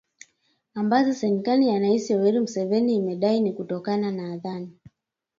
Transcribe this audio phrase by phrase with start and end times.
[0.73, 4.69] ambazo serikali ya Rais Yoweri Museveni imedai ni kutokana na athari